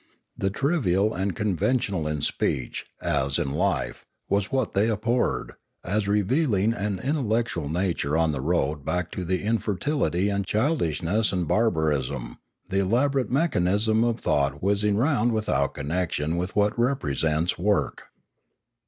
[0.35, 5.51] The trivial and conventional in speech, as in life, was what they abhorred,
[5.83, 11.31] as revealing an intel lectual nature on the road back to the infertility and childishness
[11.31, 18.05] of barbarism, the elaborate mechanism of thought whizzing round without connection with what represents work.